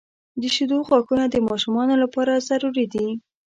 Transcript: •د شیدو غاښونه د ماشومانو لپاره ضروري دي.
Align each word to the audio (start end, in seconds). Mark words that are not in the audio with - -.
•د 0.41 0.43
شیدو 0.55 0.77
غاښونه 0.87 1.25
د 1.29 1.35
ماشومانو 1.47 1.95
لپاره 2.03 2.43
ضروري 2.49 2.85
دي. 2.93 3.07